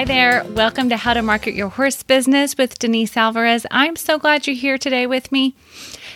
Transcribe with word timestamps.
Hi 0.00 0.04
there. 0.06 0.44
Welcome 0.54 0.88
to 0.88 0.96
How 0.96 1.12
to 1.12 1.20
Market 1.20 1.52
Your 1.52 1.68
Horse 1.68 2.02
Business 2.02 2.56
with 2.56 2.78
Denise 2.78 3.18
Alvarez. 3.18 3.66
I'm 3.70 3.96
so 3.96 4.18
glad 4.18 4.46
you're 4.46 4.56
here 4.56 4.78
today 4.78 5.06
with 5.06 5.30
me. 5.30 5.54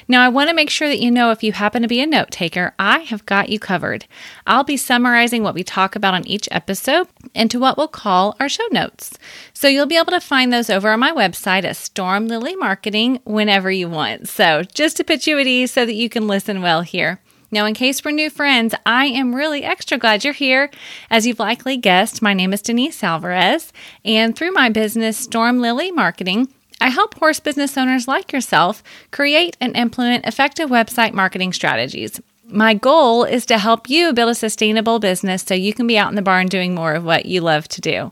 Now, 0.08 0.22
I 0.22 0.30
want 0.30 0.48
to 0.48 0.56
make 0.56 0.70
sure 0.70 0.88
that 0.88 1.00
you 1.00 1.10
know 1.10 1.30
if 1.32 1.42
you 1.42 1.52
happen 1.52 1.82
to 1.82 1.88
be 1.88 2.00
a 2.00 2.06
note 2.06 2.30
taker, 2.30 2.72
I 2.78 3.00
have 3.00 3.26
got 3.26 3.50
you 3.50 3.58
covered. 3.58 4.06
I'll 4.46 4.64
be 4.64 4.78
summarizing 4.78 5.42
what 5.42 5.54
we 5.54 5.62
talk 5.62 5.96
about 5.96 6.14
on 6.14 6.26
each 6.26 6.48
episode 6.50 7.08
into 7.34 7.60
what 7.60 7.76
we'll 7.76 7.88
call 7.88 8.36
our 8.40 8.48
show 8.48 8.66
notes. 8.72 9.18
So 9.52 9.68
you'll 9.68 9.84
be 9.84 9.98
able 9.98 10.12
to 10.12 10.20
find 10.20 10.50
those 10.50 10.70
over 10.70 10.88
on 10.88 11.00
my 11.00 11.12
website 11.12 11.64
at 11.64 11.76
Storm 11.76 12.26
Lily 12.26 12.56
Marketing 12.56 13.20
whenever 13.24 13.70
you 13.70 13.90
want. 13.90 14.28
So 14.28 14.62
just 14.62 14.96
to 14.96 15.04
put 15.04 15.26
you 15.26 15.38
at 15.38 15.46
ease 15.46 15.72
so 15.72 15.84
that 15.84 15.92
you 15.92 16.08
can 16.08 16.26
listen 16.26 16.62
well 16.62 16.80
here. 16.80 17.20
Now, 17.54 17.66
in 17.66 17.74
case 17.74 18.04
we're 18.04 18.10
new 18.10 18.30
friends, 18.30 18.74
I 18.84 19.06
am 19.06 19.32
really 19.32 19.62
extra 19.62 19.96
glad 19.96 20.24
you're 20.24 20.32
here. 20.32 20.72
As 21.08 21.24
you've 21.24 21.38
likely 21.38 21.76
guessed, 21.76 22.20
my 22.20 22.34
name 22.34 22.52
is 22.52 22.60
Denise 22.60 23.04
Alvarez, 23.04 23.72
and 24.04 24.34
through 24.34 24.50
my 24.50 24.70
business, 24.70 25.16
Storm 25.16 25.60
Lily 25.60 25.92
Marketing, 25.92 26.48
I 26.80 26.88
help 26.88 27.14
horse 27.14 27.38
business 27.38 27.78
owners 27.78 28.08
like 28.08 28.32
yourself 28.32 28.82
create 29.12 29.56
and 29.60 29.76
implement 29.76 30.26
effective 30.26 30.68
website 30.68 31.12
marketing 31.12 31.52
strategies. 31.52 32.20
My 32.48 32.74
goal 32.74 33.22
is 33.22 33.46
to 33.46 33.58
help 33.58 33.88
you 33.88 34.12
build 34.12 34.30
a 34.30 34.34
sustainable 34.34 34.98
business 34.98 35.44
so 35.44 35.54
you 35.54 35.72
can 35.72 35.86
be 35.86 35.96
out 35.96 36.08
in 36.08 36.16
the 36.16 36.22
barn 36.22 36.48
doing 36.48 36.74
more 36.74 36.94
of 36.94 37.04
what 37.04 37.24
you 37.24 37.40
love 37.40 37.68
to 37.68 37.80
do. 37.80 38.10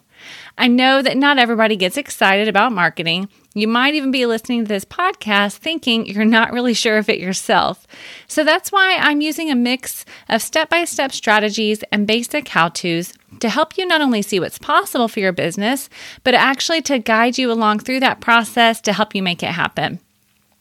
I 0.58 0.68
know 0.68 1.02
that 1.02 1.16
not 1.16 1.38
everybody 1.38 1.76
gets 1.76 1.96
excited 1.96 2.48
about 2.48 2.72
marketing, 2.72 3.28
you 3.54 3.68
might 3.68 3.94
even 3.94 4.10
be 4.10 4.24
listening 4.24 4.64
to 4.64 4.68
this 4.68 4.84
podcast 4.84 5.56
thinking 5.56 6.06
you're 6.06 6.24
not 6.24 6.52
really 6.52 6.74
sure 6.74 6.96
of 6.98 7.08
it 7.08 7.20
yourself. 7.20 7.86
So 8.26 8.44
that's 8.44 8.72
why 8.72 8.96
I'm 8.96 9.20
using 9.20 9.50
a 9.50 9.54
mix 9.54 10.04
of 10.28 10.40
step 10.40 10.70
by 10.70 10.84
step 10.84 11.12
strategies 11.12 11.82
and 11.92 12.06
basic 12.06 12.48
how 12.48 12.68
to's 12.68 13.12
to 13.40 13.48
help 13.48 13.76
you 13.76 13.86
not 13.86 14.00
only 14.00 14.22
see 14.22 14.40
what's 14.40 14.58
possible 14.58 15.08
for 15.08 15.20
your 15.20 15.32
business, 15.32 15.90
but 16.24 16.34
actually 16.34 16.80
to 16.82 16.98
guide 16.98 17.38
you 17.38 17.50
along 17.50 17.80
through 17.80 18.00
that 18.00 18.20
process 18.20 18.80
to 18.82 18.92
help 18.92 19.14
you 19.14 19.22
make 19.22 19.42
it 19.42 19.46
happen. 19.46 20.00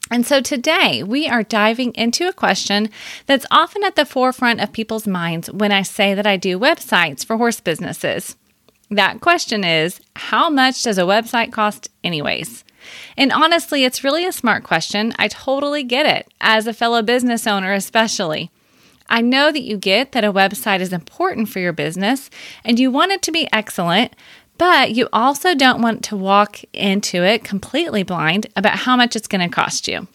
And 0.09 0.28
so 0.28 0.42
today 0.42 1.04
we 1.04 1.30
are 1.30 1.42
diving 1.42 1.94
into 1.94 2.28
a 2.28 2.34
question 2.34 2.89
that's 3.28 3.45
often 3.50 3.86
at 3.86 3.95
the 3.95 4.06
forefront 4.06 4.59
of 4.59 4.73
people's 4.73 5.08
minds 5.08 5.50
when 5.50 5.72
I 5.72 5.84
say 5.84 6.14
that 6.14 6.28
I 6.28 6.36
do 6.36 6.59
websites 6.59 7.26
for 7.26 7.38
horse 7.38 7.62
businesses. 7.62 8.36
That 8.92 9.22
question 9.22 9.64
is 9.64 10.02
How 10.17 10.50
much 10.50 10.84
does 10.84 10.97
a 10.97 11.03
website 11.03 11.53
cost, 11.53 11.89
anyways? 12.03 12.66
And 13.16 13.31
honestly, 13.31 13.86
it's 13.86 14.03
really 14.03 14.25
a 14.25 14.33
smart 14.33 14.64
question. 14.64 15.14
I 15.17 15.30
totally 15.30 15.83
get 15.83 16.06
it, 16.06 16.31
as 16.42 16.67
a 16.67 16.73
fellow 16.73 17.02
business 17.02 17.48
owner, 17.48 17.72
especially. 17.73 18.52
I 19.08 19.22
know 19.22 19.52
that 19.52 19.64
you 19.64 19.78
get 19.78 20.11
that 20.11 20.25
a 20.25 20.33
website 20.33 20.81
is 20.81 20.92
important 20.92 21.50
for 21.50 21.59
your 21.59 21.73
business 21.73 22.30
and 22.64 22.80
you 22.80 22.92
want 22.92 23.11
it 23.11 23.22
to 23.23 23.31
be 23.31 23.48
excellent, 23.53 24.14
but 24.58 24.92
you 24.92 25.08
also 25.14 25.53
don't 25.53 25.81
want 25.81 26.03
to 26.05 26.17
walk 26.17 26.61
into 26.73 27.23
it 27.23 27.44
completely 27.44 28.03
blind 28.03 28.48
about 28.55 28.80
how 28.80 28.95
much 28.95 29.16
it's 29.16 29.28
going 29.28 29.48
to 29.48 29.53
cost 29.53 29.88
you. 29.88 30.08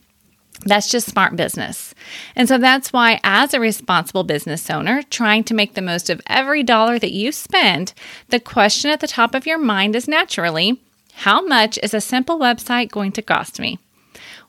That's 0.64 0.90
just 0.90 1.08
smart 1.08 1.36
business. 1.36 1.94
And 2.34 2.48
so 2.48 2.58
that's 2.58 2.92
why, 2.92 3.20
as 3.22 3.54
a 3.54 3.60
responsible 3.60 4.24
business 4.24 4.68
owner, 4.70 5.02
trying 5.02 5.44
to 5.44 5.54
make 5.54 5.74
the 5.74 5.82
most 5.82 6.10
of 6.10 6.20
every 6.26 6.62
dollar 6.62 6.98
that 6.98 7.12
you 7.12 7.32
spend, 7.32 7.92
the 8.28 8.40
question 8.40 8.90
at 8.90 9.00
the 9.00 9.06
top 9.06 9.34
of 9.34 9.46
your 9.46 9.58
mind 9.58 9.94
is 9.94 10.08
naturally 10.08 10.80
how 11.20 11.40
much 11.40 11.78
is 11.82 11.94
a 11.94 12.00
simple 12.00 12.38
website 12.38 12.90
going 12.90 13.12
to 13.12 13.22
cost 13.22 13.58
me? 13.58 13.78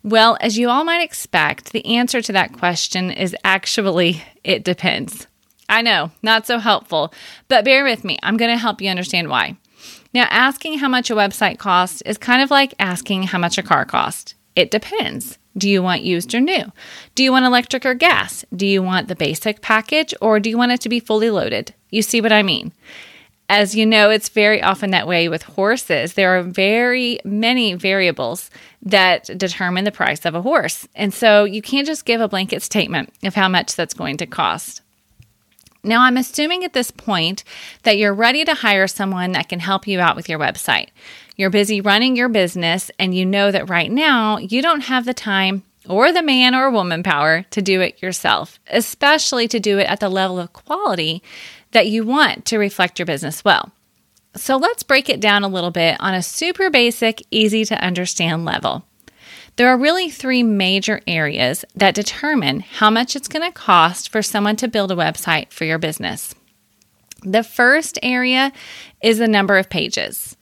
Well, 0.04 0.38
as 0.42 0.58
you 0.58 0.70
all 0.70 0.84
might 0.84 1.04
expect, 1.04 1.72
the 1.72 1.86
answer 1.86 2.22
to 2.22 2.32
that 2.34 2.54
question 2.54 3.12
is 3.12 3.36
actually 3.44 4.24
it 4.44 4.64
depends. 4.64 5.28
I 5.70 5.82
know, 5.82 6.12
not 6.22 6.48
so 6.48 6.60
helpful, 6.60 7.14
but 7.48 7.66
bear 7.66 7.84
with 7.84 8.04
me. 8.04 8.18
I'm 8.24 8.38
going 8.38 8.52
to 8.52 8.58
help 8.58 8.82
you 8.82 8.90
understand 8.90 9.30
why. 9.30 9.58
Now, 10.14 10.28
asking 10.30 10.80
how 10.80 10.88
much 10.88 11.10
a 11.10 11.16
website 11.16 11.58
costs 11.58 12.02
is 12.04 12.18
kind 12.18 12.42
of 12.42 12.50
like 12.50 12.74
asking 12.80 13.24
how 13.24 13.38
much 13.38 13.58
a 13.58 13.64
car 13.64 13.86
costs. 13.86 14.36
It 14.56 14.72
depends. 14.72 15.38
Do 15.58 15.70
you 15.70 15.82
want 15.82 16.04
used 16.04 16.36
or 16.36 16.40
new? 16.40 16.72
Do 17.16 17.24
you 17.24 17.32
want 17.32 17.46
electric 17.46 17.86
or 17.86 17.94
gas? 17.94 18.46
Do 18.56 18.68
you 18.68 18.84
want 18.84 19.08
the 19.08 19.16
basic 19.16 19.62
package 19.62 20.14
or 20.22 20.40
do 20.40 20.50
you 20.50 20.58
want 20.58 20.72
it 20.72 20.82
to 20.82 20.90
be 20.90 21.00
fully 21.00 21.30
loaded? 21.30 21.74
You 21.90 22.02
see 22.02 22.22
what 22.22 22.32
I 22.32 22.44
mean? 22.44 22.74
As 23.50 23.76
you 23.76 23.86
know, 23.86 24.10
it's 24.10 24.28
very 24.28 24.62
often 24.62 24.92
that 24.92 25.08
way 25.08 25.30
with 25.30 25.44
horses. 25.44 26.14
There 26.14 26.38
are 26.38 26.44
very 26.44 27.20
many 27.24 27.76
variables 27.76 28.52
that 28.82 29.26
determine 29.38 29.86
the 29.86 29.92
price 29.92 30.26
of 30.26 30.36
a 30.36 30.42
horse. 30.42 30.86
And 30.96 31.14
so 31.14 31.46
you 31.46 31.62
can't 31.62 31.88
just 31.88 32.06
give 32.06 32.20
a 32.20 32.28
blanket 32.28 32.62
statement 32.62 33.14
of 33.24 33.36
how 33.36 33.48
much 33.48 33.76
that's 33.76 33.94
going 33.94 34.18
to 34.18 34.26
cost. 34.26 34.82
Now, 35.88 36.02
I'm 36.02 36.18
assuming 36.18 36.64
at 36.64 36.74
this 36.74 36.92
point 36.92 37.44
that 37.84 37.98
you're 37.98 38.14
ready 38.14 38.44
to 38.46 38.54
hire 38.54 38.88
someone 38.88 39.32
that 39.32 39.50
can 39.50 39.60
help 39.60 39.88
you 39.88 40.00
out 40.00 40.16
with 40.16 40.28
your 40.28 40.38
website. 40.38 40.90
You're 41.36 41.50
busy 41.50 41.82
running 41.82 42.16
your 42.16 42.30
business, 42.30 42.92
and 43.00 43.16
you 43.16 43.26
know 43.26 43.52
that 43.52 43.70
right 43.70 43.92
now 43.92 44.38
you 44.38 44.62
don't 44.62 44.82
have 44.82 45.06
the 45.06 45.14
time 45.14 45.64
or 45.88 46.12
the 46.12 46.22
man 46.22 46.54
or 46.54 46.70
woman 46.70 47.04
power 47.04 47.44
to 47.52 47.62
do 47.62 47.80
it 47.82 48.02
yourself, 48.02 48.60
especially 48.70 49.48
to 49.48 49.60
do 49.60 49.80
it 49.80 49.90
at 49.90 50.00
the 50.00 50.10
level 50.10 50.40
of 50.40 50.54
quality 50.54 51.24
that 51.72 51.88
you 51.88 52.06
want 52.06 52.46
to 52.46 52.58
reflect 52.58 53.00
your 53.00 53.06
business 53.06 53.46
well. 53.46 53.72
So 54.36 54.58
let's 54.58 54.84
break 54.84 55.10
it 55.10 55.20
down 55.20 55.44
a 55.44 55.48
little 55.48 55.72
bit 55.72 55.98
on 56.00 56.14
a 56.14 56.22
super 56.22 56.70
basic, 56.70 57.24
easy 57.32 57.66
to 57.66 57.84
understand 57.84 58.46
level. 58.46 58.84
There 59.58 59.70
are 59.70 59.78
really 59.78 60.12
three 60.12 60.44
major 60.44 61.02
areas 61.08 61.66
that 61.76 61.96
determine 61.96 62.60
how 62.60 62.92
much 62.92 63.16
it's 63.16 63.28
going 63.28 63.46
to 63.46 63.52
cost 63.52 64.10
for 64.10 64.22
someone 64.22 64.56
to 64.58 64.68
build 64.68 64.92
a 64.92 64.96
website 64.96 65.52
for 65.52 65.66
your 65.66 65.80
business. 65.80 66.36
The 67.24 67.44
first 67.44 67.98
area 68.04 68.54
is 69.02 69.18
the 69.18 69.28
number 69.28 69.58
of 69.58 69.68
pages. 69.68 70.38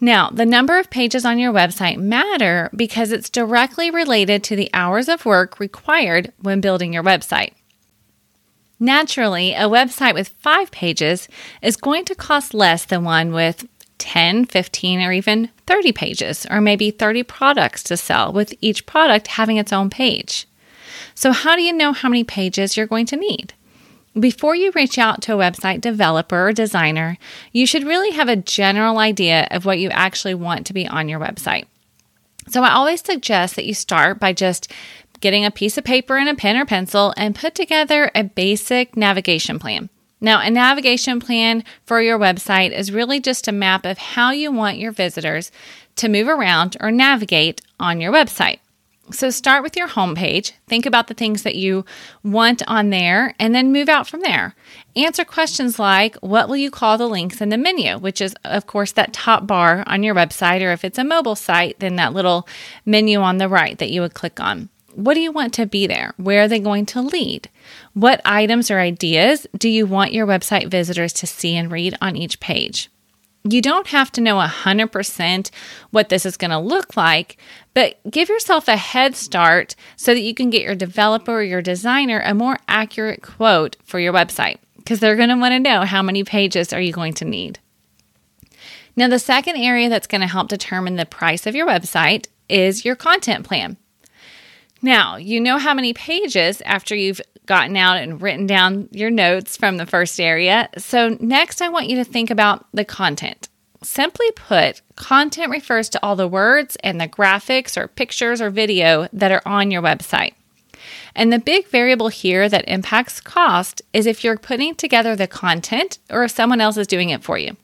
Now, 0.00 0.30
the 0.30 0.46
number 0.46 0.78
of 0.78 0.88
pages 0.88 1.26
on 1.26 1.38
your 1.38 1.52
website 1.52 1.98
matter 1.98 2.70
because 2.74 3.12
it's 3.12 3.28
directly 3.28 3.90
related 3.90 4.42
to 4.44 4.56
the 4.56 4.70
hours 4.72 5.10
of 5.10 5.26
work 5.26 5.60
required 5.60 6.32
when 6.38 6.62
building 6.62 6.94
your 6.94 7.04
website. 7.04 7.52
Naturally, 8.78 9.52
a 9.52 9.68
website 9.68 10.14
with 10.14 10.28
five 10.28 10.70
pages 10.70 11.28
is 11.60 11.76
going 11.76 12.06
to 12.06 12.14
cost 12.14 12.54
less 12.54 12.86
than 12.86 13.04
one 13.04 13.34
with 13.34 13.66
10, 14.00 14.46
15, 14.46 15.00
or 15.00 15.12
even 15.12 15.50
30 15.66 15.92
pages, 15.92 16.46
or 16.50 16.60
maybe 16.60 16.90
30 16.90 17.22
products 17.22 17.84
to 17.84 17.96
sell, 17.96 18.32
with 18.32 18.52
each 18.60 18.86
product 18.86 19.28
having 19.28 19.58
its 19.58 19.72
own 19.72 19.90
page. 19.90 20.48
So, 21.14 21.32
how 21.32 21.54
do 21.54 21.62
you 21.62 21.72
know 21.72 21.92
how 21.92 22.08
many 22.08 22.24
pages 22.24 22.76
you're 22.76 22.86
going 22.86 23.06
to 23.06 23.16
need? 23.16 23.54
Before 24.18 24.56
you 24.56 24.72
reach 24.74 24.98
out 24.98 25.22
to 25.22 25.34
a 25.34 25.36
website 25.36 25.80
developer 25.80 26.48
or 26.48 26.52
designer, 26.52 27.16
you 27.52 27.66
should 27.66 27.84
really 27.84 28.10
have 28.10 28.28
a 28.28 28.36
general 28.36 28.98
idea 28.98 29.46
of 29.52 29.64
what 29.64 29.78
you 29.78 29.90
actually 29.90 30.34
want 30.34 30.66
to 30.66 30.72
be 30.72 30.88
on 30.88 31.08
your 31.08 31.20
website. 31.20 31.66
So, 32.48 32.62
I 32.62 32.72
always 32.72 33.02
suggest 33.02 33.54
that 33.56 33.66
you 33.66 33.74
start 33.74 34.18
by 34.18 34.32
just 34.32 34.72
getting 35.20 35.44
a 35.44 35.50
piece 35.50 35.76
of 35.78 35.84
paper 35.84 36.16
and 36.16 36.28
a 36.28 36.34
pen 36.34 36.56
or 36.56 36.64
pencil 36.64 37.12
and 37.16 37.34
put 37.34 37.54
together 37.54 38.10
a 38.14 38.24
basic 38.24 38.96
navigation 38.96 39.58
plan. 39.58 39.90
Now, 40.20 40.40
a 40.40 40.50
navigation 40.50 41.18
plan 41.18 41.64
for 41.84 42.02
your 42.02 42.18
website 42.18 42.72
is 42.72 42.92
really 42.92 43.20
just 43.20 43.48
a 43.48 43.52
map 43.52 43.86
of 43.86 43.98
how 43.98 44.30
you 44.32 44.52
want 44.52 44.78
your 44.78 44.92
visitors 44.92 45.50
to 45.96 46.08
move 46.08 46.28
around 46.28 46.76
or 46.80 46.90
navigate 46.90 47.62
on 47.78 48.00
your 48.00 48.12
website. 48.12 48.58
So, 49.12 49.30
start 49.30 49.62
with 49.62 49.76
your 49.76 49.88
homepage. 49.88 50.52
Think 50.68 50.86
about 50.86 51.08
the 51.08 51.14
things 51.14 51.42
that 51.42 51.56
you 51.56 51.84
want 52.22 52.62
on 52.68 52.90
there 52.90 53.34
and 53.40 53.54
then 53.54 53.72
move 53.72 53.88
out 53.88 54.06
from 54.06 54.20
there. 54.20 54.54
Answer 54.94 55.24
questions 55.24 55.78
like 55.78 56.16
what 56.16 56.48
will 56.48 56.56
you 56.56 56.70
call 56.70 56.96
the 56.96 57.08
links 57.08 57.40
in 57.40 57.48
the 57.48 57.58
menu, 57.58 57.98
which 57.98 58.20
is, 58.20 58.34
of 58.44 58.66
course, 58.66 58.92
that 58.92 59.12
top 59.12 59.46
bar 59.46 59.82
on 59.86 60.02
your 60.02 60.14
website, 60.14 60.62
or 60.62 60.70
if 60.70 60.84
it's 60.84 60.98
a 60.98 61.04
mobile 61.04 61.34
site, 61.34 61.80
then 61.80 61.96
that 61.96 62.12
little 62.12 62.46
menu 62.84 63.20
on 63.20 63.38
the 63.38 63.48
right 63.48 63.78
that 63.78 63.90
you 63.90 64.00
would 64.00 64.14
click 64.14 64.38
on. 64.38 64.68
What 64.94 65.14
do 65.14 65.20
you 65.20 65.32
want 65.32 65.54
to 65.54 65.66
be 65.66 65.86
there? 65.86 66.14
Where 66.16 66.42
are 66.42 66.48
they 66.48 66.58
going 66.58 66.86
to 66.86 67.00
lead? 67.00 67.48
What 67.94 68.20
items 68.24 68.70
or 68.70 68.80
ideas 68.80 69.46
do 69.56 69.68
you 69.68 69.86
want 69.86 70.12
your 70.12 70.26
website 70.26 70.68
visitors 70.68 71.12
to 71.14 71.26
see 71.26 71.56
and 71.56 71.70
read 71.70 71.96
on 72.00 72.16
each 72.16 72.40
page? 72.40 72.90
You 73.42 73.62
don't 73.62 73.86
have 73.86 74.12
to 74.12 74.20
know 74.20 74.36
100% 74.36 75.50
what 75.90 76.10
this 76.10 76.26
is 76.26 76.36
going 76.36 76.50
to 76.50 76.58
look 76.58 76.96
like, 76.96 77.38
but 77.72 77.98
give 78.10 78.28
yourself 78.28 78.68
a 78.68 78.76
head 78.76 79.16
start 79.16 79.74
so 79.96 80.12
that 80.12 80.20
you 80.20 80.34
can 80.34 80.50
get 80.50 80.62
your 80.62 80.74
developer 80.74 81.38
or 81.38 81.42
your 81.42 81.62
designer 81.62 82.20
a 82.20 82.34
more 82.34 82.58
accurate 82.68 83.22
quote 83.22 83.76
for 83.82 83.98
your 83.98 84.12
website 84.12 84.58
because 84.76 85.00
they're 85.00 85.16
going 85.16 85.30
to 85.30 85.36
want 85.36 85.52
to 85.52 85.58
know 85.58 85.82
how 85.82 86.02
many 86.02 86.22
pages 86.22 86.72
are 86.72 86.80
you 86.80 86.92
going 86.92 87.14
to 87.14 87.24
need. 87.24 87.58
Now, 88.94 89.08
the 89.08 89.18
second 89.18 89.56
area 89.56 89.88
that's 89.88 90.06
going 90.06 90.20
to 90.20 90.26
help 90.26 90.48
determine 90.48 90.96
the 90.96 91.06
price 91.06 91.46
of 91.46 91.54
your 91.54 91.66
website 91.66 92.26
is 92.48 92.84
your 92.84 92.96
content 92.96 93.46
plan. 93.46 93.78
Now, 94.82 95.16
you 95.16 95.40
know 95.40 95.58
how 95.58 95.74
many 95.74 95.92
pages 95.92 96.62
after 96.64 96.94
you've 96.94 97.20
gotten 97.46 97.76
out 97.76 97.98
and 97.98 98.22
written 98.22 98.46
down 98.46 98.88
your 98.92 99.10
notes 99.10 99.56
from 99.56 99.76
the 99.76 99.86
first 99.86 100.20
area. 100.20 100.68
So, 100.78 101.16
next, 101.20 101.60
I 101.60 101.68
want 101.68 101.88
you 101.88 101.96
to 101.96 102.04
think 102.04 102.30
about 102.30 102.66
the 102.72 102.84
content. 102.84 103.48
Simply 103.82 104.30
put, 104.32 104.82
content 104.96 105.50
refers 105.50 105.88
to 105.90 106.00
all 106.02 106.16
the 106.16 106.28
words 106.28 106.76
and 106.84 107.00
the 107.00 107.08
graphics 107.08 107.76
or 107.76 107.88
pictures 107.88 108.40
or 108.40 108.50
video 108.50 109.08
that 109.12 109.32
are 109.32 109.42
on 109.46 109.70
your 109.70 109.82
website. 109.82 110.34
And 111.14 111.32
the 111.32 111.38
big 111.38 111.66
variable 111.66 112.08
here 112.08 112.48
that 112.48 112.68
impacts 112.68 113.20
cost 113.20 113.82
is 113.92 114.06
if 114.06 114.22
you're 114.22 114.38
putting 114.38 114.74
together 114.74 115.16
the 115.16 115.26
content 115.26 115.98
or 116.08 116.24
if 116.24 116.30
someone 116.30 116.60
else 116.60 116.76
is 116.76 116.86
doing 116.86 117.10
it 117.10 117.24
for 117.24 117.36
you. 117.38 117.56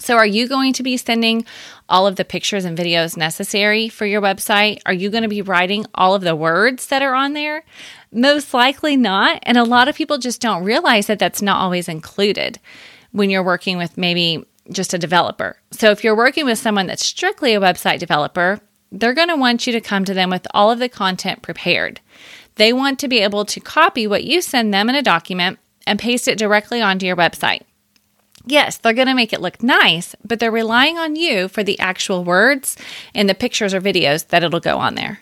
So, 0.00 0.16
are 0.16 0.26
you 0.26 0.48
going 0.48 0.72
to 0.72 0.82
be 0.82 0.96
sending 0.96 1.44
all 1.86 2.06
of 2.06 2.16
the 2.16 2.24
pictures 2.24 2.64
and 2.64 2.76
videos 2.76 3.18
necessary 3.18 3.90
for 3.90 4.06
your 4.06 4.22
website? 4.22 4.80
Are 4.86 4.94
you 4.94 5.10
going 5.10 5.24
to 5.24 5.28
be 5.28 5.42
writing 5.42 5.84
all 5.94 6.14
of 6.14 6.22
the 6.22 6.34
words 6.34 6.86
that 6.86 7.02
are 7.02 7.14
on 7.14 7.34
there? 7.34 7.64
Most 8.10 8.54
likely 8.54 8.96
not. 8.96 9.40
And 9.42 9.58
a 9.58 9.64
lot 9.64 9.88
of 9.88 9.94
people 9.94 10.16
just 10.16 10.40
don't 10.40 10.64
realize 10.64 11.06
that 11.06 11.18
that's 11.18 11.42
not 11.42 11.60
always 11.60 11.86
included 11.86 12.58
when 13.12 13.28
you're 13.28 13.42
working 13.42 13.76
with 13.76 13.98
maybe 13.98 14.42
just 14.72 14.94
a 14.94 14.98
developer. 14.98 15.58
So, 15.70 15.90
if 15.90 16.02
you're 16.02 16.16
working 16.16 16.46
with 16.46 16.58
someone 16.58 16.86
that's 16.86 17.04
strictly 17.04 17.52
a 17.52 17.60
website 17.60 17.98
developer, 17.98 18.58
they're 18.90 19.12
going 19.12 19.28
to 19.28 19.36
want 19.36 19.66
you 19.66 19.72
to 19.74 19.82
come 19.82 20.06
to 20.06 20.14
them 20.14 20.30
with 20.30 20.46
all 20.54 20.70
of 20.70 20.78
the 20.78 20.88
content 20.88 21.42
prepared. 21.42 22.00
They 22.54 22.72
want 22.72 22.98
to 23.00 23.08
be 23.08 23.18
able 23.18 23.44
to 23.44 23.60
copy 23.60 24.06
what 24.06 24.24
you 24.24 24.40
send 24.40 24.72
them 24.72 24.88
in 24.88 24.94
a 24.94 25.02
document 25.02 25.58
and 25.86 25.98
paste 25.98 26.26
it 26.26 26.38
directly 26.38 26.80
onto 26.80 27.04
your 27.04 27.16
website. 27.16 27.62
Yes, 28.46 28.78
they're 28.78 28.94
going 28.94 29.08
to 29.08 29.14
make 29.14 29.32
it 29.32 29.40
look 29.40 29.62
nice, 29.62 30.14
but 30.24 30.40
they're 30.40 30.50
relying 30.50 30.98
on 30.98 31.16
you 31.16 31.48
for 31.48 31.62
the 31.62 31.78
actual 31.78 32.24
words 32.24 32.76
and 33.14 33.28
the 33.28 33.34
pictures 33.34 33.74
or 33.74 33.80
videos 33.80 34.28
that 34.28 34.42
it'll 34.42 34.60
go 34.60 34.78
on 34.78 34.94
there. 34.94 35.20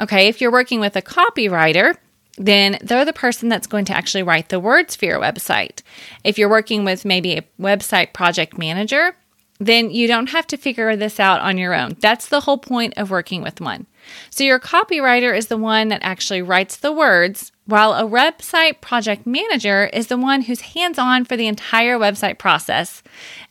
Okay, 0.00 0.28
if 0.28 0.40
you're 0.40 0.52
working 0.52 0.78
with 0.78 0.94
a 0.94 1.02
copywriter, 1.02 1.96
then 2.36 2.78
they're 2.80 3.04
the 3.04 3.12
person 3.12 3.48
that's 3.48 3.66
going 3.66 3.84
to 3.86 3.96
actually 3.96 4.22
write 4.22 4.48
the 4.48 4.60
words 4.60 4.94
for 4.94 5.06
your 5.06 5.18
website. 5.18 5.82
If 6.22 6.38
you're 6.38 6.48
working 6.48 6.84
with 6.84 7.04
maybe 7.04 7.34
a 7.34 7.44
website 7.60 8.12
project 8.12 8.56
manager, 8.56 9.16
then 9.58 9.90
you 9.90 10.06
don't 10.06 10.30
have 10.30 10.46
to 10.48 10.56
figure 10.56 10.94
this 10.96 11.18
out 11.18 11.40
on 11.40 11.58
your 11.58 11.74
own. 11.74 11.96
That's 12.00 12.28
the 12.28 12.40
whole 12.40 12.58
point 12.58 12.94
of 12.96 13.10
working 13.10 13.42
with 13.42 13.60
one. 13.60 13.86
So, 14.30 14.44
your 14.44 14.58
copywriter 14.58 15.36
is 15.36 15.48
the 15.48 15.56
one 15.56 15.88
that 15.88 16.00
actually 16.02 16.40
writes 16.40 16.76
the 16.76 16.92
words, 16.92 17.52
while 17.66 17.92
a 17.92 18.04
website 18.04 18.80
project 18.80 19.26
manager 19.26 19.90
is 19.92 20.06
the 20.06 20.16
one 20.16 20.42
who's 20.42 20.60
hands 20.62 20.98
on 20.98 21.24
for 21.24 21.36
the 21.36 21.46
entire 21.46 21.98
website 21.98 22.38
process. 22.38 23.02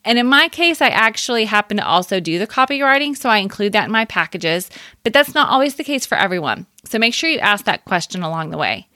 And 0.04 0.18
in 0.18 0.25
my 0.25 0.48
case, 0.48 0.81
I 0.81 0.88
actually 0.88 1.45
happen 1.45 1.77
to 1.77 1.86
also 1.86 2.19
do 2.19 2.39
the 2.39 2.48
copywriting, 2.48 3.15
so 3.15 3.30
I 3.30 3.38
include 3.38 3.74
that 3.74 3.86
in 3.86 3.92
my 3.92 4.06
packages, 4.06 4.69
but 5.03 5.13
that's 5.13 5.36
not 5.36 5.50
always 5.50 5.75
the 5.75 5.83
case 5.83 6.07
for 6.07 6.18
everyone. 6.18 6.65
So, 6.86 6.98
make 6.98 7.13
sure 7.13 7.30
you 7.30 7.39
ask 7.39 7.65
that 7.65 7.86
question 7.86 8.24
along 8.24 8.50
the 8.50 8.57
way. 8.57 8.88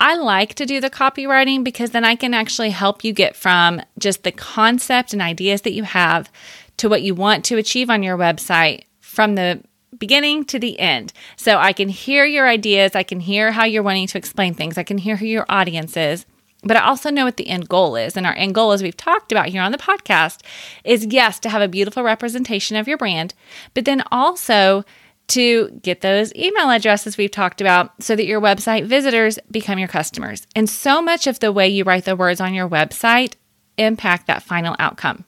I 0.00 0.14
like 0.14 0.54
to 0.54 0.64
do 0.64 0.80
the 0.80 0.88
copywriting 0.88 1.62
because 1.62 1.90
then 1.90 2.06
I 2.06 2.16
can 2.16 2.32
actually 2.32 2.70
help 2.70 3.04
you 3.04 3.12
get 3.12 3.36
from 3.36 3.82
just 3.98 4.24
the 4.24 4.32
concept 4.32 5.12
and 5.12 5.20
ideas 5.20 5.60
that 5.62 5.74
you 5.74 5.84
have 5.84 6.32
to 6.78 6.88
what 6.88 7.02
you 7.02 7.14
want 7.14 7.44
to 7.46 7.58
achieve 7.58 7.90
on 7.90 8.02
your 8.02 8.16
website 8.16 8.84
from 9.00 9.34
the 9.34 9.62
beginning 9.98 10.46
to 10.46 10.58
the 10.58 10.80
end. 10.80 11.12
So 11.36 11.58
I 11.58 11.74
can 11.74 11.90
hear 11.90 12.24
your 12.24 12.48
ideas, 12.48 12.94
I 12.94 13.02
can 13.02 13.20
hear 13.20 13.52
how 13.52 13.64
you're 13.64 13.82
wanting 13.82 14.06
to 14.06 14.18
explain 14.18 14.54
things, 14.54 14.78
I 14.78 14.84
can 14.84 14.96
hear 14.96 15.16
who 15.16 15.26
your 15.26 15.44
audience 15.50 15.96
is. 15.98 16.24
But 16.62 16.76
I 16.76 16.84
also 16.84 17.10
know 17.10 17.24
what 17.24 17.36
the 17.36 17.48
end 17.48 17.68
goal 17.68 17.96
is. 17.96 18.16
And 18.16 18.26
our 18.26 18.34
end 18.34 18.54
goal, 18.54 18.72
as 18.72 18.82
we've 18.82 18.96
talked 18.96 19.32
about 19.32 19.48
here 19.48 19.62
on 19.62 19.72
the 19.72 19.78
podcast, 19.78 20.42
is 20.84 21.06
yes, 21.06 21.38
to 21.40 21.48
have 21.48 21.62
a 21.62 21.68
beautiful 21.68 22.02
representation 22.02 22.76
of 22.76 22.86
your 22.86 22.98
brand, 22.98 23.32
but 23.72 23.86
then 23.86 24.02
also 24.10 24.84
to 25.30 25.70
get 25.82 26.00
those 26.00 26.34
email 26.34 26.70
addresses 26.70 27.16
we've 27.16 27.30
talked 27.30 27.60
about 27.60 28.02
so 28.02 28.16
that 28.16 28.26
your 28.26 28.40
website 28.40 28.84
visitors 28.84 29.38
become 29.50 29.78
your 29.78 29.88
customers. 29.88 30.46
And 30.54 30.68
so 30.68 31.00
much 31.00 31.26
of 31.26 31.40
the 31.40 31.52
way 31.52 31.68
you 31.68 31.84
write 31.84 32.04
the 32.04 32.16
words 32.16 32.40
on 32.40 32.54
your 32.54 32.68
website 32.68 33.34
impact 33.78 34.26
that 34.26 34.42
final 34.42 34.76
outcome. 34.78 35.24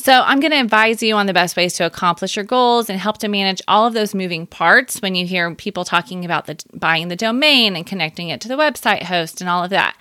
So, 0.00 0.12
I'm 0.12 0.38
going 0.38 0.52
to 0.52 0.60
advise 0.60 1.02
you 1.02 1.16
on 1.16 1.26
the 1.26 1.32
best 1.32 1.56
ways 1.56 1.74
to 1.74 1.84
accomplish 1.84 2.36
your 2.36 2.44
goals 2.44 2.88
and 2.88 3.00
help 3.00 3.18
to 3.18 3.26
manage 3.26 3.60
all 3.66 3.84
of 3.84 3.94
those 3.94 4.14
moving 4.14 4.46
parts 4.46 5.02
when 5.02 5.16
you 5.16 5.26
hear 5.26 5.52
people 5.56 5.84
talking 5.84 6.24
about 6.24 6.46
the 6.46 6.56
buying 6.72 7.08
the 7.08 7.16
domain 7.16 7.74
and 7.74 7.84
connecting 7.84 8.28
it 8.28 8.40
to 8.42 8.48
the 8.48 8.56
website 8.56 9.02
host 9.02 9.40
and 9.40 9.50
all 9.50 9.64
of 9.64 9.70
that. 9.70 9.96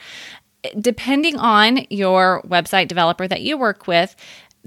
Depending 0.79 1.37
on 1.37 1.87
your 1.89 2.43
website 2.43 2.87
developer 2.87 3.27
that 3.27 3.41
you 3.41 3.57
work 3.57 3.87
with, 3.87 4.15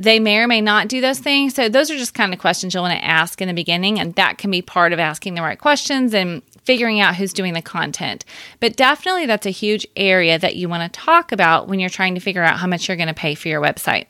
they 0.00 0.19
may 0.19 0.38
or 0.38 0.47
may 0.47 0.62
not 0.62 0.88
do 0.88 1.02
those 1.02 1.19
things. 1.19 1.55
So, 1.55 1.69
those 1.69 1.91
are 1.91 1.97
just 1.97 2.14
kind 2.14 2.32
of 2.32 2.41
questions 2.41 2.73
you'll 2.73 2.85
want 2.85 2.99
to 2.99 3.05
ask 3.05 3.41
in 3.43 3.49
the 3.49 3.55
beginning, 3.55 4.00
and 4.00 4.14
that 4.14 4.38
can 4.38 4.50
be 4.50 4.62
part 4.62 4.94
of 4.94 4.99
asking 4.99 5.35
the 5.35 5.43
right 5.43 5.58
questions 5.58 6.14
and 6.14 6.43
figuring 6.64 7.00
out 7.00 7.17
who's 7.17 7.35
doing 7.35 7.52
the 7.52 7.61
content. 7.61 8.25
But 8.61 8.76
definitely, 8.76 9.26
that's 9.26 9.47
a 9.47 9.50
huge 9.50 9.87
area 9.97 10.38
that 10.38 10.56
you 10.56 10.70
want 10.70 10.91
to 10.91 11.00
talk 11.00 11.32
about 11.32 11.69
when 11.69 11.81
you're 11.81 11.91
trying 11.91 12.14
to 12.14 12.20
figure 12.20 12.43
out 12.43 12.58
how 12.58 12.67
much 12.67 12.88
you're 12.88 12.97
going 12.97 13.08
to 13.08 13.14
pay 13.14 13.35
for 13.35 13.49
your 13.49 13.61
website. 13.61 14.06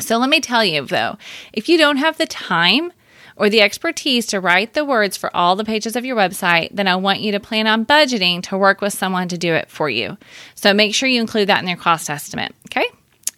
So, 0.00 0.18
let 0.18 0.30
me 0.30 0.40
tell 0.40 0.64
you 0.64 0.84
though, 0.84 1.16
if 1.52 1.68
you 1.68 1.78
don't 1.78 1.98
have 1.98 2.18
the 2.18 2.26
time, 2.26 2.92
or 3.36 3.50
the 3.50 3.60
expertise 3.60 4.26
to 4.26 4.38
write 4.38 4.74
the 4.74 4.84
words 4.84 5.16
for 5.16 5.34
all 5.36 5.56
the 5.56 5.64
pages 5.64 5.96
of 5.96 6.04
your 6.04 6.16
website, 6.16 6.68
then 6.72 6.86
I 6.86 6.94
want 6.94 7.20
you 7.20 7.32
to 7.32 7.40
plan 7.40 7.66
on 7.66 7.84
budgeting 7.84 8.42
to 8.44 8.56
work 8.56 8.80
with 8.80 8.92
someone 8.92 9.26
to 9.26 9.36
do 9.36 9.54
it 9.54 9.68
for 9.68 9.90
you. 9.90 10.16
So 10.54 10.72
make 10.72 10.94
sure 10.94 11.08
you 11.08 11.20
include 11.20 11.48
that 11.48 11.60
in 11.60 11.68
your 11.68 11.76
cost 11.76 12.08
estimate. 12.08 12.54
Okay. 12.66 12.86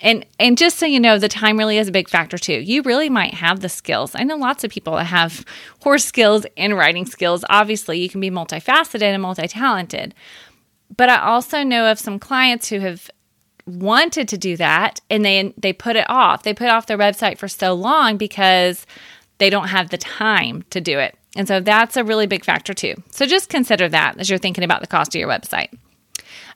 And 0.01 0.27
and 0.39 0.59
just 0.59 0.79
so 0.79 0.87
you 0.87 1.01
know, 1.01 1.19
the 1.19 1.29
time 1.29 1.59
really 1.59 1.79
is 1.79 1.89
a 1.89 1.93
big 1.93 2.09
factor 2.09 2.39
too. 2.39 2.61
You 2.61 2.83
really 2.83 3.09
might 3.09 3.35
have 3.35 3.61
the 3.61 3.69
skills. 3.69 4.15
I 4.15 4.25
know 4.25 4.37
lots 4.37 4.65
of 4.65 4.71
people 4.71 4.95
that 4.97 5.05
have 5.05 5.45
horse 5.83 6.05
skills 6.05 6.47
and 6.57 6.77
writing 6.77 7.07
skills. 7.07 7.45
Obviously, 7.49 7.99
you 7.99 8.09
can 8.09 8.21
be 8.21 8.31
multifaceted 8.31 9.03
and 9.03 9.23
multi-talented. 9.23 10.15
But 10.97 11.09
I 11.09 11.21
also 11.21 11.63
know 11.63 11.91
of 11.91 11.99
some 11.99 12.19
clients 12.19 12.69
who 12.69 12.81
have 12.81 13.11
wanted 13.67 14.29
to 14.29 14.39
do 14.39 14.57
that 14.57 15.01
and 15.11 15.25
they 15.25 15.53
they 15.57 15.73
put 15.73 15.97
it 15.97 16.09
off. 16.09 16.43
They 16.43 16.55
put 16.55 16.69
off 16.69 16.87
their 16.87 16.99
website 16.99 17.39
for 17.39 17.49
so 17.49 17.75
long 17.75 18.17
because 18.17 18.87
they 19.39 19.51
don't 19.51 19.69
have 19.69 19.91
the 19.91 19.99
time 19.99 20.65
to 20.71 20.81
do 20.81 20.99
it. 20.99 21.17
And 21.35 21.47
so 21.47 21.61
that's 21.61 21.97
a 21.97 22.05
really 22.05 22.27
big 22.27 22.45
factor 22.45 22.73
too. 22.73 22.95
So 23.11 23.27
just 23.27 23.49
consider 23.49 23.89
that 23.89 24.19
as 24.19 24.31
you're 24.31 24.39
thinking 24.39 24.65
about 24.65 24.81
the 24.81 24.87
cost 24.87 25.15
of 25.15 25.19
your 25.19 25.29
website. 25.29 25.69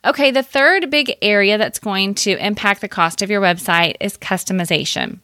Okay, 0.04 0.30
the 0.30 0.42
third 0.42 0.90
big 0.90 1.16
area 1.20 1.58
that's 1.58 1.78
going 1.78 2.14
to 2.16 2.36
impact 2.44 2.80
the 2.80 2.88
cost 2.88 3.20
of 3.20 3.30
your 3.30 3.42
website 3.42 3.96
is 4.00 4.16
customization. 4.16 5.18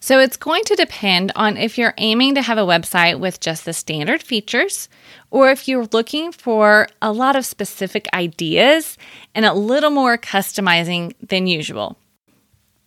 So 0.00 0.18
it's 0.18 0.36
going 0.36 0.64
to 0.64 0.74
depend 0.74 1.32
on 1.36 1.56
if 1.56 1.78
you're 1.78 1.94
aiming 1.96 2.34
to 2.34 2.42
have 2.42 2.58
a 2.58 2.62
website 2.62 3.18
with 3.18 3.40
just 3.40 3.64
the 3.64 3.72
standard 3.72 4.22
features 4.22 4.88
or 5.30 5.50
if 5.50 5.66
you're 5.68 5.86
looking 5.92 6.32
for 6.32 6.88
a 7.00 7.12
lot 7.12 7.36
of 7.36 7.46
specific 7.46 8.06
ideas 8.12 8.98
and 9.34 9.44
a 9.44 9.54
little 9.54 9.90
more 9.90 10.18
customizing 10.18 11.14
than 11.20 11.46
usual. 11.46 11.96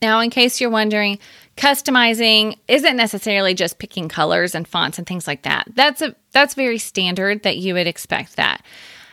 Now, 0.02 0.22
in 0.22 0.30
case 0.30 0.62
you're 0.62 0.70
wondering, 0.70 1.20
customizing 1.58 2.58
isn't 2.68 2.96
necessarily 2.96 3.54
just 3.54 3.80
picking 3.80 4.08
colors 4.08 4.56
and 4.56 4.68
fonts 4.68 4.98
and 4.98 5.06
things 5.06 5.28
like 5.28 5.42
that. 5.42 5.68
That's 5.74 6.02
a 6.02 6.16
that's 6.32 6.54
very 6.54 6.78
standard 6.78 7.44
that 7.44 7.58
you 7.58 7.74
would 7.74 7.88
expect 7.88 8.38
that. 8.38 8.64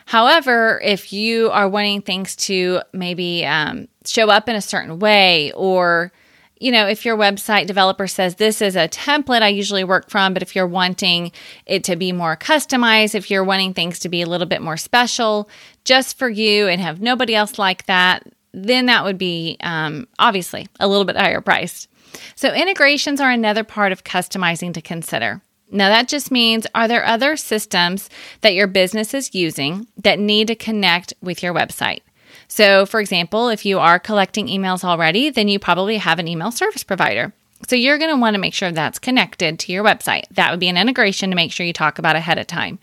However, 0.07 0.79
if 0.81 1.11
you 1.11 1.51
are 1.51 1.67
wanting 1.67 2.01
things 2.01 2.37
to 2.37 2.79
maybe 2.93 3.45
um, 3.45 3.89
show 4.05 4.29
up 4.29 4.47
in 4.47 4.55
a 4.55 4.61
certain 4.61 4.99
way, 4.99 5.51
or 5.51 6.13
you 6.61 6.71
know, 6.71 6.87
if 6.87 7.03
your 7.03 7.17
website 7.17 7.67
developer 7.67 8.07
says 8.07 8.35
this 8.35 8.61
is 8.61 8.77
a 8.77 8.87
template 8.87 9.41
I 9.41 9.49
usually 9.49 9.83
work 9.83 10.09
from, 10.09 10.33
but 10.33 10.41
if 10.41 10.55
you're 10.55 10.65
wanting 10.65 11.33
it 11.65 11.83
to 11.83 11.97
be 11.97 12.13
more 12.13 12.37
customized, 12.37 13.15
if 13.15 13.29
you're 13.29 13.43
wanting 13.43 13.73
things 13.73 13.99
to 13.99 14.07
be 14.07 14.21
a 14.21 14.25
little 14.25 14.47
bit 14.47 14.61
more 14.61 14.77
special 14.77 15.49
just 15.83 16.17
for 16.17 16.29
you 16.29 16.69
and 16.69 16.79
have 16.79 17.01
nobody 17.01 17.35
else 17.35 17.59
like 17.59 17.85
that, 17.87 18.23
then 18.53 18.85
that 18.85 19.03
would 19.03 19.17
be 19.17 19.57
um, 19.59 20.07
obviously 20.19 20.69
a 20.79 20.87
little 20.87 21.03
bit 21.03 21.17
higher 21.17 21.41
priced. 21.41 21.89
So, 22.35 22.53
integrations 22.53 23.19
are 23.19 23.29
another 23.29 23.65
part 23.65 23.91
of 23.91 24.05
customizing 24.05 24.73
to 24.73 24.81
consider. 24.81 25.41
Now, 25.69 25.89
that 25.89 26.07
just 26.07 26.31
means 26.31 26.65
are 26.73 26.87
there 26.87 27.05
other 27.05 27.35
systems 27.35 28.09
that 28.41 28.53
your 28.53 28.67
business 28.67 29.13
is 29.13 29.35
using 29.35 29.87
that 29.97 30.19
need 30.19 30.47
to 30.47 30.55
connect 30.55 31.13
with 31.21 31.43
your 31.43 31.53
website? 31.53 32.01
So, 32.47 32.85
for 32.85 33.01
example, 33.01 33.49
if 33.49 33.65
you 33.65 33.79
are 33.79 33.99
collecting 33.99 34.47
emails 34.47 34.85
already, 34.85 35.29
then 35.29 35.49
you 35.49 35.59
probably 35.59 35.97
have 35.97 36.19
an 36.19 36.27
email 36.27 36.51
service 36.51 36.83
provider. 36.83 37.33
So, 37.67 37.75
you're 37.75 37.97
going 37.97 38.11
to 38.11 38.21
want 38.21 38.35
to 38.35 38.39
make 38.39 38.53
sure 38.53 38.71
that's 38.71 38.99
connected 38.99 39.59
to 39.59 39.73
your 39.73 39.83
website. 39.83 40.23
That 40.31 40.51
would 40.51 40.59
be 40.59 40.69
an 40.69 40.77
integration 40.77 41.31
to 41.31 41.35
make 41.35 41.51
sure 41.51 41.65
you 41.65 41.73
talk 41.73 41.99
about 41.99 42.15
ahead 42.15 42.37
of 42.37 42.47
time. 42.47 42.79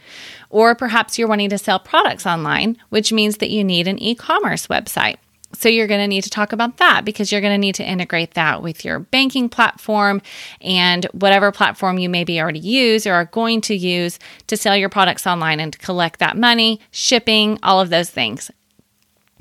Or 0.51 0.75
perhaps 0.75 1.19
you're 1.19 1.29
wanting 1.29 1.51
to 1.51 1.59
sell 1.59 1.79
products 1.79 2.27
online, 2.27 2.77
which 2.91 3.13
means 3.13 3.39
that 3.39 3.51
you 3.51 3.65
need 3.65 3.89
an 3.89 3.99
e 3.99 4.15
commerce 4.15 4.67
website. 4.67 5.17
So 5.55 5.69
you're 5.69 5.87
going 5.87 6.01
to 6.01 6.09
need 6.09 6.25
to 6.25 6.31
talk 6.31 6.53
about 6.53 6.79
that 6.79 7.05
because 7.05 7.31
you're 7.31 7.41
going 7.41 7.55
to 7.55 7.59
need 7.59 7.77
to 7.77 7.89
integrate 7.89 8.35
that 8.35 8.63
with 8.63 8.85
your 8.85 8.99
banking 8.99 9.49
platform 9.49 10.21
and 10.61 11.07
whatever 11.13 11.53
platform 11.53 11.99
you 11.99 12.09
maybe 12.09 12.41
already 12.41 12.59
use 12.59 13.07
or 13.07 13.15
are 13.15 13.27
going 13.27 13.61
to 13.63 13.75
use 13.75 14.19
to 14.49 14.57
sell 14.57 14.77
your 14.77 14.89
products 14.89 15.27
online 15.27 15.61
and 15.61 15.73
to 15.73 15.79
collect 15.79 16.19
that 16.19 16.37
money, 16.37 16.81
shipping, 16.91 17.59
all 17.63 17.81
of 17.81 17.91
those 17.91 18.11
things. 18.11 18.51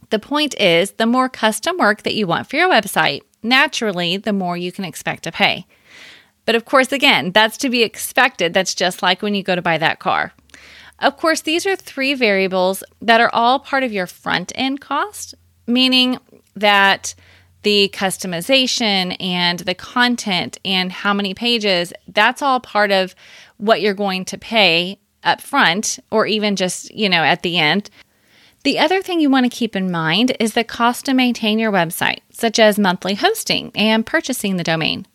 The 0.09 0.19
point 0.19 0.59
is, 0.59 0.91
the 0.91 1.07
more 1.07 1.29
custom 1.29 1.77
work 1.77 2.03
that 2.03 2.13
you 2.13 2.27
want 2.27 2.47
for 2.47 2.55
your 2.57 2.69
website, 2.69 3.21
naturally, 3.41 4.17
the 4.17 4.33
more 4.33 4.55
you 4.55 4.71
can 4.71 4.85
expect 4.85 5.23
to 5.23 5.31
pay. 5.31 5.65
But 6.45 6.55
of 6.55 6.65
course, 6.65 6.91
again, 6.91 7.31
that's 7.31 7.57
to 7.57 7.69
be 7.69 7.83
expected. 7.83 8.53
That's 8.53 8.75
just 8.75 9.01
like 9.01 9.21
when 9.21 9.33
you 9.33 9.43
go 9.43 9.55
to 9.55 9.61
buy 9.61 9.77
that 9.77 9.99
car. 9.99 10.33
Of 10.99 11.17
course, 11.17 11.41
these 11.41 11.65
are 11.65 11.75
three 11.75 12.13
variables 12.13 12.83
that 13.01 13.19
are 13.19 13.31
all 13.33 13.59
part 13.59 13.83
of 13.83 13.91
your 13.91 14.07
front 14.07 14.51
end 14.55 14.79
cost, 14.79 15.33
meaning 15.67 16.19
that 16.55 17.15
the 17.63 17.89
customization 17.93 19.15
and 19.19 19.59
the 19.59 19.73
content 19.73 20.57
and 20.63 20.91
how 20.91 21.13
many 21.13 21.33
pages, 21.33 21.93
that's 22.07 22.41
all 22.41 22.59
part 22.59 22.91
of 22.91 23.15
what 23.57 23.81
you're 23.81 23.93
going 23.93 24.25
to 24.25 24.37
pay 24.37 24.99
up 25.23 25.41
front 25.41 25.99
or 26.11 26.25
even 26.25 26.55
just, 26.55 26.93
you 26.93 27.09
know, 27.09 27.23
at 27.23 27.41
the 27.41 27.57
end. 27.57 27.89
The 28.63 28.79
other 28.79 29.01
thing 29.01 29.19
you 29.19 29.29
want 29.29 29.45
to 29.45 29.57
keep 29.57 29.75
in 29.75 29.91
mind 29.91 30.35
is 30.39 30.53
the 30.53 30.63
cost 30.63 31.05
to 31.05 31.13
maintain 31.13 31.59
your 31.59 31.71
website, 31.71 32.19
such 32.29 32.59
as 32.59 32.79
monthly 32.79 33.15
hosting 33.15 33.71
and 33.75 34.05
purchasing 34.05 34.57
the 34.57 34.63
domain. 34.63 35.05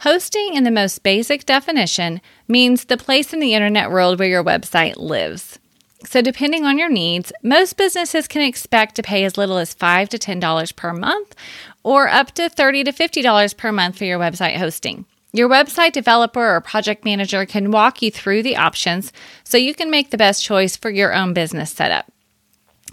Hosting, 0.00 0.54
in 0.54 0.64
the 0.64 0.70
most 0.70 1.02
basic 1.02 1.46
definition, 1.46 2.20
means 2.48 2.84
the 2.84 2.96
place 2.96 3.32
in 3.32 3.40
the 3.40 3.54
internet 3.54 3.90
world 3.90 4.18
where 4.18 4.28
your 4.28 4.44
website 4.44 4.96
lives. 4.96 5.58
So, 6.04 6.20
depending 6.20 6.64
on 6.64 6.78
your 6.78 6.90
needs, 6.90 7.32
most 7.42 7.76
businesses 7.76 8.28
can 8.28 8.42
expect 8.42 8.96
to 8.96 9.02
pay 9.02 9.24
as 9.24 9.38
little 9.38 9.58
as 9.58 9.72
5 9.72 10.08
to 10.10 10.18
$10 10.18 10.76
per 10.76 10.92
month 10.92 11.34
or 11.82 12.08
up 12.08 12.32
to 12.32 12.48
30 12.48 12.84
to 12.84 12.92
$50 12.92 13.56
per 13.56 13.72
month 13.72 13.98
for 13.98 14.04
your 14.04 14.18
website 14.18 14.56
hosting. 14.56 15.06
Your 15.32 15.48
website 15.48 15.92
developer 15.92 16.54
or 16.54 16.60
project 16.60 17.06
manager 17.06 17.46
can 17.46 17.70
walk 17.70 18.02
you 18.02 18.10
through 18.10 18.42
the 18.42 18.56
options 18.56 19.12
so 19.44 19.56
you 19.56 19.74
can 19.74 19.90
make 19.90 20.10
the 20.10 20.18
best 20.18 20.44
choice 20.44 20.76
for 20.76 20.90
your 20.90 21.14
own 21.14 21.32
business 21.32 21.70
setup. 21.70 22.12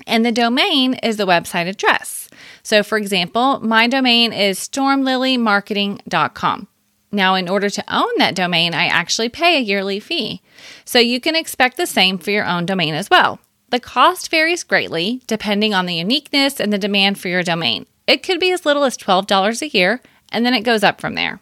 And 0.07 0.25
the 0.25 0.31
domain 0.31 0.93
is 0.95 1.17
the 1.17 1.27
website 1.27 1.67
address. 1.67 2.29
So, 2.63 2.81
for 2.83 2.97
example, 2.97 3.59
my 3.59 3.87
domain 3.87 4.31
is 4.31 4.57
stormlilymarketing.com. 4.59 6.67
Now, 7.11 7.35
in 7.35 7.49
order 7.49 7.69
to 7.69 7.83
own 7.87 8.11
that 8.17 8.35
domain, 8.35 8.73
I 8.73 8.85
actually 8.85 9.29
pay 9.29 9.57
a 9.57 9.61
yearly 9.61 9.99
fee. 9.99 10.41
So 10.85 10.99
you 10.99 11.19
can 11.19 11.35
expect 11.35 11.77
the 11.77 11.87
same 11.87 12.17
for 12.17 12.31
your 12.31 12.45
own 12.45 12.65
domain 12.65 12.93
as 12.93 13.09
well. 13.09 13.39
The 13.69 13.79
cost 13.79 14.31
varies 14.31 14.63
greatly 14.63 15.21
depending 15.27 15.73
on 15.73 15.85
the 15.85 15.95
uniqueness 15.95 16.59
and 16.59 16.73
the 16.73 16.77
demand 16.77 17.19
for 17.19 17.27
your 17.27 17.43
domain. 17.43 17.85
It 18.07 18.23
could 18.23 18.39
be 18.39 18.51
as 18.51 18.65
little 18.65 18.83
as 18.83 18.97
$12 18.97 19.61
a 19.61 19.69
year, 19.69 20.01
and 20.31 20.45
then 20.45 20.53
it 20.53 20.61
goes 20.61 20.83
up 20.83 20.99
from 20.99 21.15
there. 21.15 21.39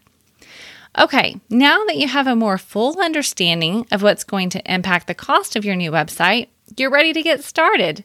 Okay, 0.98 1.40
now 1.50 1.86
that 1.86 1.98
you 1.98 2.08
have 2.08 2.28
a 2.28 2.36
more 2.36 2.58
full 2.58 3.00
understanding 3.00 3.86
of 3.92 4.02
what's 4.02 4.24
going 4.24 4.50
to 4.50 4.74
impact 4.74 5.08
the 5.08 5.14
cost 5.14 5.56
of 5.56 5.64
your 5.64 5.76
new 5.76 5.92
website, 5.92 6.48
you're 6.76 6.90
ready 6.90 7.14
to 7.14 7.22
get 7.22 7.44
started. 7.44 8.04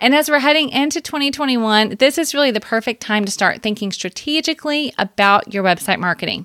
And 0.00 0.14
as 0.14 0.28
we're 0.28 0.40
heading 0.40 0.68
into 0.68 1.00
2021, 1.00 1.96
this 1.98 2.18
is 2.18 2.34
really 2.34 2.50
the 2.50 2.60
perfect 2.60 3.00
time 3.00 3.24
to 3.24 3.30
start 3.30 3.62
thinking 3.62 3.92
strategically 3.92 4.92
about 4.98 5.54
your 5.54 5.62
website 5.62 5.98
marketing. 5.98 6.44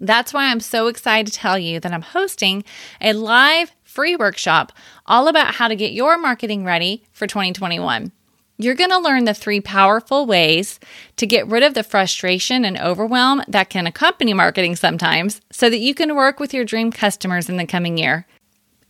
That's 0.00 0.32
why 0.32 0.50
I'm 0.50 0.60
so 0.60 0.86
excited 0.86 1.32
to 1.32 1.38
tell 1.38 1.58
you 1.58 1.80
that 1.80 1.92
I'm 1.92 2.02
hosting 2.02 2.64
a 3.00 3.12
live 3.12 3.72
free 3.82 4.16
workshop 4.16 4.72
all 5.06 5.28
about 5.28 5.54
how 5.54 5.68
to 5.68 5.76
get 5.76 5.92
your 5.92 6.18
marketing 6.18 6.64
ready 6.64 7.04
for 7.12 7.26
2021. 7.26 8.12
You're 8.60 8.74
going 8.74 8.90
to 8.90 8.98
learn 8.98 9.24
the 9.24 9.34
three 9.34 9.60
powerful 9.60 10.26
ways 10.26 10.80
to 11.16 11.26
get 11.26 11.46
rid 11.46 11.62
of 11.62 11.74
the 11.74 11.84
frustration 11.84 12.64
and 12.64 12.76
overwhelm 12.78 13.42
that 13.46 13.70
can 13.70 13.86
accompany 13.86 14.34
marketing 14.34 14.74
sometimes 14.74 15.40
so 15.52 15.70
that 15.70 15.78
you 15.78 15.94
can 15.94 16.16
work 16.16 16.40
with 16.40 16.52
your 16.52 16.64
dream 16.64 16.90
customers 16.90 17.48
in 17.48 17.56
the 17.56 17.66
coming 17.66 17.96
year. 17.96 18.26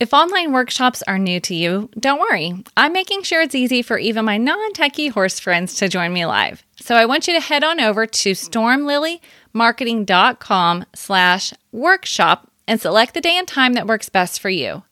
If 0.01 0.15
online 0.15 0.53
workshops 0.53 1.03
are 1.09 1.19
new 1.19 1.41
to 1.41 1.55
you, 1.55 1.91
don't 1.99 2.21
worry. 2.21 2.65
I'm 2.77 2.93
making 2.93 3.25
sure 3.25 3.43
it's 3.43 3.55
easy 3.55 3.83
for 3.83 3.99
even 3.99 4.25
my 4.25 4.39
non 4.39 4.73
techie 4.73 5.11
horse 5.11 5.41
friends 5.41 5.75
to 5.77 5.89
join 5.89 6.13
me 6.13 6.25
live. 6.25 6.65
So 6.81 6.95
I 6.95 7.05
want 7.05 7.27
you 7.27 7.35
to 7.35 7.41
head 7.41 7.65
on 7.65 7.81
over 7.81 8.07
to 8.07 8.35
stormlilymarketing.com 9.55 10.85
slash 10.95 11.53
workshop 11.73 12.51
and 12.67 12.81
select 12.81 13.15
the 13.15 13.21
day 13.21 13.37
and 13.37 13.49
time 13.49 13.75
that 13.75 13.87
works 13.87 14.09
best 14.09 14.41
for 14.41 14.51
you. 14.51 14.83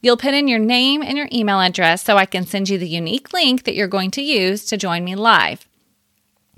You'll 0.00 0.16
put 0.16 0.34
in 0.34 0.48
your 0.48 0.60
name 0.60 1.02
and 1.02 1.18
your 1.18 1.28
email 1.32 1.60
address 1.60 2.02
so 2.02 2.16
I 2.16 2.26
can 2.26 2.46
send 2.46 2.68
you 2.68 2.78
the 2.78 2.88
unique 2.88 3.32
link 3.32 3.64
that 3.64 3.74
you're 3.74 3.88
going 3.88 4.10
to 4.12 4.22
use 4.22 4.64
to 4.66 4.76
join 4.76 5.04
me 5.04 5.16
live. 5.16 5.66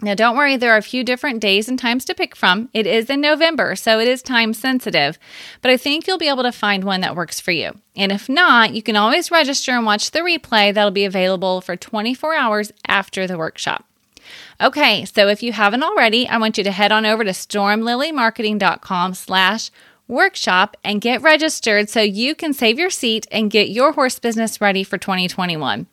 Now, 0.03 0.15
don't 0.15 0.37
worry, 0.37 0.57
there 0.57 0.73
are 0.73 0.79
a 0.79 0.83
few 0.83 1.05
different 1.05 1.41
days 1.41 1.69
and 1.69 1.79
times 1.79 2.07
to 2.07 2.15
pick 2.15 2.35
from. 2.35 2.71
It 2.73 2.87
is 2.87 3.11
in 3.11 3.21
November, 3.21 3.77
so 3.77 3.99
it 3.99 4.09
is 4.09 4.23
time 4.23 4.55
sensitive, 4.55 5.19
but 5.61 5.71
I 5.71 5.77
think 5.77 6.07
you'll 6.07 6.17
be 6.17 6.29
able 6.29 6.43
to 6.45 6.53
find 6.53 6.85
one 6.85 7.03
that 7.03 7.17
works 7.17 7.39
for 7.39 7.51
you. 7.51 7.73
And 7.95 8.11
if 8.11 8.27
not, 8.27 8.75
you 8.75 8.83
can 8.83 8.97
always 8.97 9.31
register 9.31 9.73
and 9.73 9.85
watch 9.85 10.11
the 10.11 10.21
replay 10.21 10.73
that'll 10.73 10.91
be 10.91 11.05
available 11.05 11.61
for 11.61 11.77
24 11.77 12.35
hours 12.35 12.73
after 12.87 13.27
the 13.27 13.37
workshop. 13.37 13.90
Okay, 14.61 15.05
so 15.05 15.29
if 15.29 15.43
you 15.43 15.53
haven't 15.53 15.83
already, 15.83 16.29
I 16.29 16.39
want 16.39 16.57
you 16.59 16.65
to 16.65 16.73
head 16.73 16.93
on 16.93 17.07
over 17.07 17.25
to 17.25 17.31
stormlilymarketing.com 17.31 19.15
slash 19.15 19.71
workshop 20.07 20.77
and 20.85 21.01
get 21.01 21.23
registered 21.23 21.89
so 21.89 22.01
you 22.01 22.35
can 22.35 22.53
save 22.53 22.79
your 22.79 22.91
seat 22.91 23.27
and 23.31 23.51
get 23.51 23.71
your 23.71 23.93
horse 23.93 24.19
business 24.19 24.61
ready 24.61 24.85
for 24.85 24.99
2021. 24.99 25.87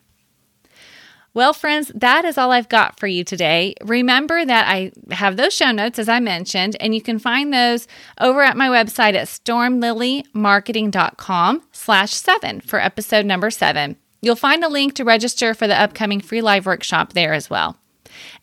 Well, 1.34 1.54
friends, 1.54 1.92
that 1.94 2.26
is 2.26 2.38
all 2.40 2.52
I've 2.52 2.68
got 2.68 3.00
for 3.00 3.06
you 3.06 3.24
today. 3.24 3.76
Remember 3.84 4.44
that 4.44 4.68
I 4.68 4.92
have 5.12 5.38
those 5.38 5.54
show 5.54 5.70
notes, 5.72 6.00
as 6.00 6.10
I 6.10 6.20
mentioned, 6.20 6.76
and 6.80 6.96
you 6.96 7.02
can 7.02 7.20
find 7.20 7.54
those 7.54 7.88
over 8.20 8.42
at 8.42 8.58
my 8.58 8.70
website 8.70 9.14
at 9.14 9.28
stormlilymarketing.com 9.28 11.62
slash 11.72 12.14
seven 12.14 12.60
for 12.60 12.82
episode 12.82 13.28
number 13.28 13.52
seven. 13.52 13.98
You'll 14.20 14.36
find 14.36 14.64
a 14.64 14.68
link 14.68 14.96
to 14.96 15.04
register 15.04 15.54
for 15.54 15.68
the 15.68 15.80
upcoming 15.80 16.22
free 16.22 16.42
live 16.42 16.66
workshop 16.66 17.14
there 17.14 17.34
as 17.34 17.52
well. 17.52 17.78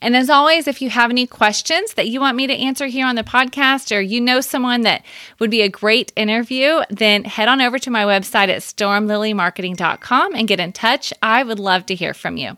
And 0.01 0.15
as 0.15 0.29
always, 0.29 0.67
if 0.67 0.81
you 0.81 0.89
have 0.89 1.09
any 1.09 1.27
questions 1.27 1.93
that 1.93 2.07
you 2.07 2.19
want 2.19 2.37
me 2.37 2.47
to 2.47 2.53
answer 2.53 2.87
here 2.87 3.05
on 3.05 3.15
the 3.15 3.23
podcast 3.23 3.95
or 3.95 4.01
you 4.01 4.19
know 4.21 4.41
someone 4.41 4.81
that 4.81 5.03
would 5.39 5.51
be 5.51 5.61
a 5.61 5.69
great 5.69 6.11
interview, 6.15 6.81
then 6.89 7.23
head 7.23 7.47
on 7.47 7.61
over 7.61 7.79
to 7.79 7.91
my 7.91 8.03
website 8.03 8.49
at 8.49 8.61
stormlilymarketing.com 8.61 10.35
and 10.35 10.47
get 10.47 10.59
in 10.59 10.73
touch. 10.73 11.13
I 11.21 11.43
would 11.43 11.59
love 11.59 11.85
to 11.87 11.95
hear 11.95 12.13
from 12.13 12.37
you. 12.37 12.57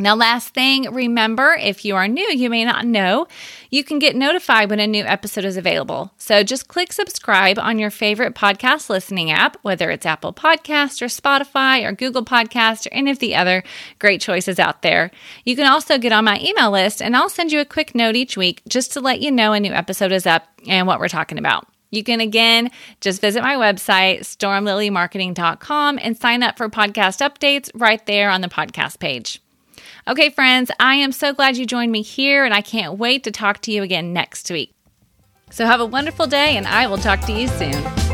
Now, 0.00 0.14
last 0.14 0.54
thing, 0.54 0.90
remember 0.90 1.52
if 1.60 1.84
you 1.84 1.94
are 1.94 2.08
new, 2.08 2.26
you 2.32 2.48
may 2.48 2.64
not 2.64 2.86
know, 2.86 3.28
you 3.68 3.84
can 3.84 3.98
get 3.98 4.16
notified 4.16 4.70
when 4.70 4.80
a 4.80 4.86
new 4.86 5.04
episode 5.04 5.44
is 5.44 5.58
available. 5.58 6.12
So 6.16 6.42
just 6.42 6.68
click 6.68 6.92
subscribe 6.92 7.58
on 7.58 7.78
your 7.78 7.90
favorite 7.90 8.34
podcast 8.34 8.88
listening 8.88 9.30
app, 9.30 9.58
whether 9.62 9.90
it's 9.90 10.06
Apple 10.06 10.32
Podcast 10.32 11.02
or 11.02 11.06
Spotify 11.06 11.84
or 11.84 11.92
Google 11.92 12.24
Podcast 12.24 12.86
or 12.86 12.94
any 12.94 13.10
of 13.10 13.18
the 13.18 13.34
other 13.34 13.62
great 13.98 14.22
choices 14.22 14.58
out 14.58 14.80
there. 14.80 15.10
You 15.44 15.54
can 15.54 15.66
also 15.66 15.98
get 15.98 16.12
on 16.12 16.24
my 16.24 16.40
email 16.40 16.70
list, 16.70 17.02
and 17.02 17.14
I'll 17.14 17.28
send 17.28 17.52
you 17.52 17.60
a 17.60 17.66
quick 17.66 17.94
note 17.94 18.16
each 18.16 18.36
week 18.38 18.62
just 18.66 18.92
to 18.94 19.00
let 19.00 19.20
you 19.20 19.30
know 19.30 19.52
a 19.52 19.60
new 19.60 19.72
episode 19.72 20.12
is 20.12 20.26
up 20.26 20.48
and 20.66 20.86
what 20.86 20.98
we're 20.98 21.08
talking 21.08 21.38
about. 21.38 21.66
You 21.90 22.04
can 22.04 22.20
again 22.20 22.70
just 23.00 23.20
visit 23.20 23.42
my 23.42 23.56
website, 23.56 24.20
stormlilymarketing.com, 24.20 25.98
and 26.00 26.16
sign 26.16 26.42
up 26.42 26.56
for 26.56 26.68
podcast 26.70 27.20
updates 27.20 27.68
right 27.74 28.04
there 28.06 28.30
on 28.30 28.40
the 28.40 28.48
podcast 28.48 28.98
page. 29.00 29.42
Okay, 30.10 30.28
friends, 30.28 30.72
I 30.80 30.96
am 30.96 31.12
so 31.12 31.32
glad 31.32 31.56
you 31.56 31.64
joined 31.64 31.92
me 31.92 32.02
here, 32.02 32.44
and 32.44 32.52
I 32.52 32.62
can't 32.62 32.98
wait 32.98 33.22
to 33.22 33.30
talk 33.30 33.60
to 33.60 33.70
you 33.70 33.84
again 33.84 34.12
next 34.12 34.50
week. 34.50 34.74
So 35.52 35.66
have 35.66 35.78
a 35.78 35.86
wonderful 35.86 36.26
day, 36.26 36.56
and 36.56 36.66
I 36.66 36.88
will 36.88 36.98
talk 36.98 37.20
to 37.26 37.32
you 37.32 37.46
soon. 37.46 38.09